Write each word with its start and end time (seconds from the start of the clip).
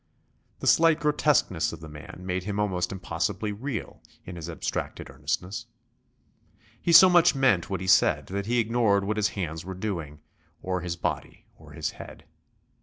The 0.61 0.65
slight 0.65 0.99
grotesqueness 0.99 1.71
of 1.71 1.79
the 1.79 1.87
man 1.87 2.21
made 2.25 2.45
him 2.45 2.59
almost 2.59 2.91
impossibly 2.91 3.51
real 3.51 4.01
in 4.25 4.35
his 4.35 4.49
abstracted 4.49 5.11
earnestness. 5.11 5.67
He 6.81 6.91
so 6.91 7.07
much 7.07 7.35
meant 7.35 7.69
what 7.69 7.81
he 7.81 7.85
said 7.87 8.25
that 8.25 8.47
he 8.47 8.57
ignored 8.57 9.03
what 9.03 9.17
his 9.17 9.27
hands 9.37 9.63
were 9.63 9.75
doing, 9.75 10.19
or 10.63 10.81
his 10.81 10.95
body 10.95 11.45
or 11.55 11.73
his 11.73 11.91
head. 11.91 12.23